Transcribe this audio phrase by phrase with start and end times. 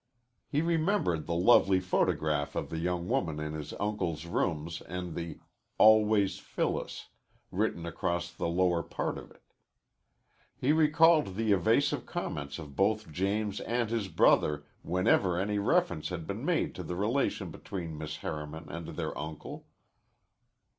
[0.47, 5.37] He remembered the lovely photograph of the young woman in his uncle's rooms and the
[5.77, 7.09] "Always, Phyllis"
[7.51, 9.43] written across the lower part of it.
[10.55, 16.25] He recalled the evasive comments of both James and his brother whenever any reference had
[16.25, 19.67] been made to the relation between Miss Harriman and their uncle.